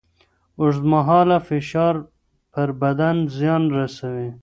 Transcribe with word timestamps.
اوږدمهاله 0.59 1.37
فشار 1.47 1.95
پر 2.51 2.69
بدن 2.81 3.15
زیان 3.37 3.63
رسوي. 3.77 4.29